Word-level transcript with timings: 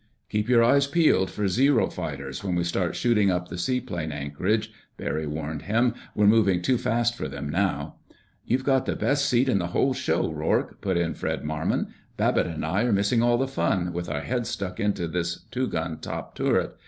"Keep 0.29 0.49
your 0.49 0.63
eyes 0.63 0.87
peeled 0.87 1.29
for 1.29 1.47
Zero 1.47 1.85
fighters 1.87 2.43
when 2.43 2.55
we 2.55 2.63
start 2.63 2.95
shooting 2.95 3.29
up 3.29 3.49
the 3.49 3.57
seaplane 3.59 4.11
anchorage," 4.11 4.71
Barry 4.97 5.27
warned 5.27 5.61
him. 5.61 5.93
"We're 6.15 6.25
moving 6.25 6.63
too 6.63 6.79
fast 6.79 7.13
for 7.15 7.27
them 7.27 7.49
now." 7.49 7.97
"You've 8.43 8.63
got 8.63 8.87
the 8.87 8.95
best 8.95 9.27
seat 9.27 9.47
in 9.47 9.59
the 9.59 9.67
whole 9.77 9.93
show, 9.93 10.31
Rourke," 10.31 10.81
put 10.81 10.97
in 10.97 11.13
Fred 11.13 11.43
Marmon. 11.43 11.89
"Babbitt 12.17 12.47
and 12.47 12.65
I 12.65 12.81
are 12.85 12.91
missing 12.91 13.21
all 13.21 13.37
the 13.37 13.47
fun, 13.47 13.93
with 13.93 14.09
our 14.09 14.21
heads 14.21 14.49
stuck 14.49 14.79
into 14.79 15.07
this 15.07 15.41
two 15.51 15.67
gun 15.67 15.99
top 15.99 16.33
turret. 16.33 16.73